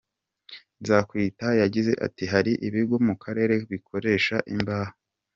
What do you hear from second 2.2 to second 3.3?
"Hari ibigo mu